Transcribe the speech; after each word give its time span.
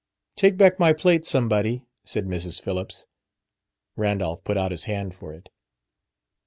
"Take 0.35 0.57
back 0.57 0.79
my 0.79 0.93
plate, 0.93 1.25
somebody," 1.25 1.83
said 2.03 2.25
Mrs. 2.25 2.59
Phillips. 2.59 3.05
Randolph 3.95 4.43
put 4.43 4.57
out 4.57 4.71
his 4.71 4.85
hand 4.85 5.13
for 5.13 5.31
it. 5.31 5.49